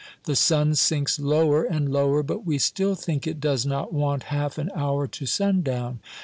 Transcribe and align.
The 0.23 0.35
sun 0.35 0.73
sinks 0.73 1.19
lower 1.19 1.63
and 1.63 1.91
lower, 1.93 2.23
but 2.23 2.43
we 2.43 2.57
still 2.57 2.95
think 2.95 3.27
it 3.27 3.39
does 3.39 3.67
not 3.67 3.93
want 3.93 4.23
half 4.33 4.57
an 4.57 4.71
hour 4.75 5.05
to 5.05 5.27
sundown. 5.27 5.99